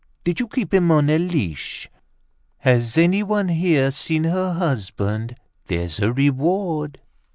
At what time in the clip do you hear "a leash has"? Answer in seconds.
1.11-2.97